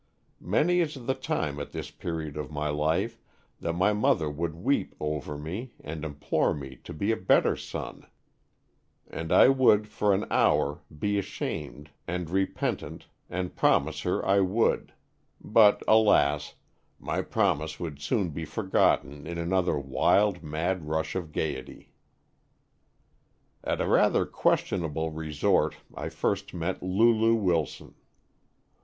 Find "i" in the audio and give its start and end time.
9.31-9.49, 14.25-14.39, 25.93-26.09